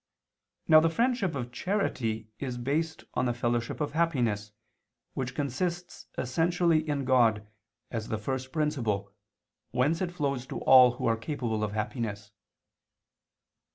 Now 0.67 0.79
the 0.79 0.89
friendship 0.89 1.35
of 1.35 1.51
charity 1.51 2.31
is 2.39 2.57
based 2.57 3.03
on 3.13 3.25
the 3.27 3.35
fellowship 3.35 3.79
of 3.79 3.91
happiness, 3.91 4.51
which 5.13 5.35
consists 5.35 6.07
essentially 6.17 6.79
in 6.89 7.05
God, 7.05 7.47
as 7.91 8.07
the 8.07 8.17
First 8.17 8.51
Principle, 8.51 9.11
whence 9.69 10.01
it 10.01 10.11
flows 10.11 10.47
to 10.47 10.57
all 10.61 10.93
who 10.93 11.05
are 11.05 11.17
capable 11.17 11.63
of 11.63 11.73
happiness. 11.73 12.31